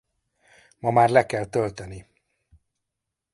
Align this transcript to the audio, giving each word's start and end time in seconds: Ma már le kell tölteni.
Ma 0.79 0.91
már 0.91 1.09
le 1.09 1.25
kell 1.25 1.45
tölteni. 1.45 2.05